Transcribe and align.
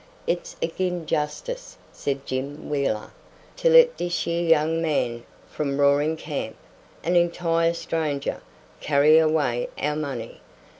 "It's 0.25 0.55
agin 0.63 1.05
justice," 1.05 1.77
said 1.93 2.25
Jim 2.25 2.71
Wheeler, 2.71 3.11
"to 3.57 3.69
let 3.69 3.99
this 3.99 4.25
yer 4.25 4.33
young 4.41 4.81
man 4.81 5.23
from 5.47 5.79
Roaring 5.79 6.17
Camp 6.17 6.55
an 7.03 7.15
entire 7.15 7.75
stranger 7.75 8.41
carry 8.79 9.19
away 9.19 9.69
our 9.79 9.95
money." 9.95 10.41